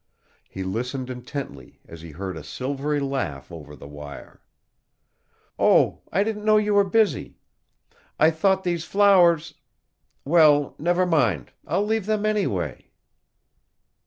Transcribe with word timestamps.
He 0.49 0.63
listened 0.63 1.11
intently 1.11 1.79
as 1.87 2.01
he 2.01 2.09
heard 2.09 2.35
a 2.35 2.43
silvery 2.43 2.99
laugh 2.99 3.51
over 3.51 3.75
the 3.75 3.87
wire. 3.87 4.41
"Oh, 5.59 6.01
I 6.11 6.23
didn't 6.23 6.43
know 6.43 6.57
you 6.57 6.73
were 6.73 6.83
busy. 6.83 7.37
I 8.19 8.31
thought 8.31 8.63
these 8.63 8.83
flowers 8.83 9.53
Well, 10.25 10.73
never 10.79 11.05
mind. 11.05 11.51
I'll 11.67 11.85
leave 11.85 12.07
them, 12.07 12.25
anyway." 12.25 12.89